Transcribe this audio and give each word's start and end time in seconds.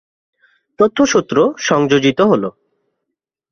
তথ্য 0.79 0.97
সূত্র 1.05 1.35
সংযোজিত 1.59 2.19
হল। 2.21 2.43